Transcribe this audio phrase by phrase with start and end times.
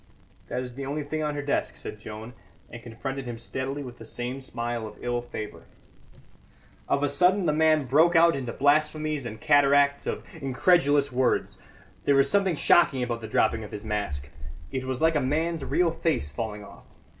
[0.47, 2.33] "That is the only thing on her desk," said Joan,
[2.71, 5.65] and confronted him steadily with the same smile of evil favour.
[6.87, 11.59] Of a sudden the man broke out into blasphemies and cataracts of incredulous words.
[12.05, 14.31] There was something shocking about the dropping of his mask;
[14.71, 16.85] it was like a man's real face falling off.